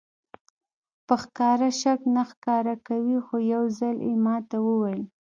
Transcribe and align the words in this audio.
په 1.07 1.15
ښکاره 1.21 1.69
شک 1.81 1.99
نه 2.15 2.23
ښکاره 2.31 2.75
کوي 2.87 3.17
خو 3.25 3.35
یو 3.53 3.63
ځل 3.77 3.97
یې 4.07 4.15
ماته 4.25 4.57
وویل. 4.63 5.01